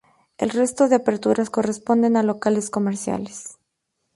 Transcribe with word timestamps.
El 0.39 0.49
resto 0.49 0.89
de 0.89 0.95
aperturas 0.95 1.51
corresponden 1.51 2.17
a 2.17 2.23
locales 2.23 2.71
comerciales. 2.71 3.59